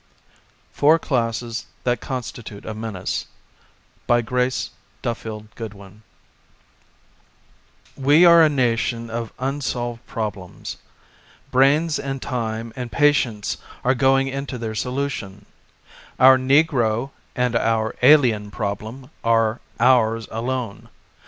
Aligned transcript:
40 0.73 0.73
FOUR 0.73 0.97
CLASSES 0.97 1.67
THAT 1.83 2.01
CONSTITUTE 2.01 2.65
A 2.65 2.73
MENACE 2.73 3.27
r* 4.09 4.17
IV 4.17 4.25
FOUR 4.25 4.25
CLASSES 4.27 4.69
THAT 5.03 5.15
CONSTITUTE 5.21 5.25
A 5.29 5.29
MENACE, 5.61 6.01
\X7E 7.99 8.27
are 8.27 8.41
a 8.41 8.49
nation 8.49 9.11
of 9.11 9.31
unsolved 9.37 10.03
prob 10.07 10.33
^^ 10.35 10.37
lems. 10.41 10.77
Brains 11.51 11.99
and 11.99 12.19
time 12.19 12.73
and 12.75 12.91
pa 12.91 13.11
tience 13.11 13.57
are 13.83 13.93
going 13.93 14.27
into 14.27 14.57
their 14.57 14.73
solution. 14.73 15.45
Our 16.17 16.39
negro 16.39 17.11
and 17.35 17.55
our 17.55 17.95
alien 18.01 18.49
problem 18.49 19.11
are/| 19.23 19.59
ours 19.79 20.27
alone. 20.31 20.89